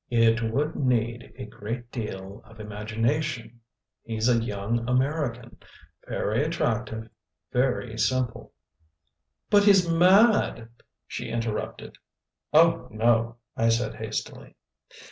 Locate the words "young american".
4.43-5.57